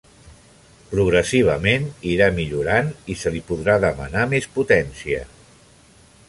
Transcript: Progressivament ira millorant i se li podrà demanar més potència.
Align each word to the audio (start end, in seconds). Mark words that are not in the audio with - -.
Progressivament 0.93 1.85
ira 2.13 2.29
millorant 2.39 2.89
i 3.15 3.19
se 3.25 3.35
li 3.37 3.43
podrà 3.51 3.77
demanar 3.85 4.25
més 4.33 4.49
potència. 4.57 5.23